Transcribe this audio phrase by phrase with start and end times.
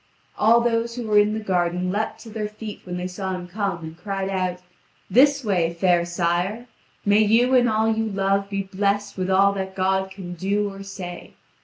[0.35, 3.47] All those who were in the garden leaped to their feet when they saw him
[3.47, 4.57] come, and cried out:
[5.11, 6.65] "This way, fair sire.
[7.05, 10.81] May you and all you love be blessed with all that God can do or
[10.81, 11.35] say."